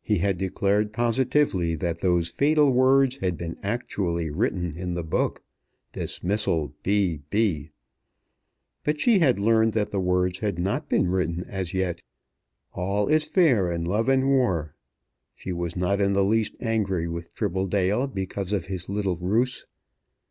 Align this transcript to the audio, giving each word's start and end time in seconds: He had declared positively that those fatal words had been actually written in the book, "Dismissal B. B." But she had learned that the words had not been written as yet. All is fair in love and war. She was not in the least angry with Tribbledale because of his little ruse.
He 0.00 0.16
had 0.16 0.38
declared 0.38 0.94
positively 0.94 1.74
that 1.74 2.00
those 2.00 2.30
fatal 2.30 2.70
words 2.72 3.16
had 3.16 3.36
been 3.36 3.58
actually 3.62 4.30
written 4.30 4.74
in 4.74 4.94
the 4.94 5.02
book, 5.04 5.42
"Dismissal 5.92 6.72
B. 6.82 7.20
B." 7.28 7.68
But 8.82 8.98
she 8.98 9.18
had 9.18 9.38
learned 9.38 9.74
that 9.74 9.90
the 9.90 10.00
words 10.00 10.38
had 10.38 10.58
not 10.58 10.88
been 10.88 11.10
written 11.10 11.44
as 11.46 11.74
yet. 11.74 12.00
All 12.72 13.08
is 13.08 13.24
fair 13.26 13.70
in 13.70 13.84
love 13.84 14.08
and 14.08 14.26
war. 14.30 14.74
She 15.34 15.52
was 15.52 15.76
not 15.76 16.00
in 16.00 16.14
the 16.14 16.24
least 16.24 16.56
angry 16.62 17.06
with 17.06 17.34
Tribbledale 17.34 18.06
because 18.08 18.54
of 18.54 18.68
his 18.68 18.88
little 18.88 19.18
ruse. 19.18 19.66